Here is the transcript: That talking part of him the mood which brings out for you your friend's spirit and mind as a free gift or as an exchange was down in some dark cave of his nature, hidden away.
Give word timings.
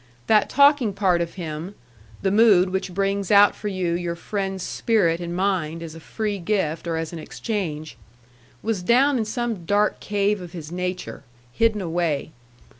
That 0.25 0.49
talking 0.49 0.93
part 0.93 1.21
of 1.21 1.35
him 1.35 1.75
the 2.23 2.31
mood 2.31 2.71
which 2.71 2.91
brings 2.91 3.29
out 3.29 3.55
for 3.55 3.67
you 3.67 3.93
your 3.93 4.15
friend's 4.15 4.63
spirit 4.63 5.21
and 5.21 5.35
mind 5.35 5.83
as 5.83 5.93
a 5.93 5.99
free 5.99 6.39
gift 6.39 6.87
or 6.87 6.97
as 6.97 7.13
an 7.13 7.19
exchange 7.19 7.97
was 8.63 8.81
down 8.81 9.19
in 9.19 9.25
some 9.25 9.63
dark 9.63 9.99
cave 9.99 10.41
of 10.41 10.53
his 10.53 10.71
nature, 10.71 11.23
hidden 11.53 11.81
away. 11.81 12.31